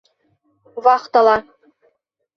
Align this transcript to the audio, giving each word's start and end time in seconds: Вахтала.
Вахтала. 0.83 1.37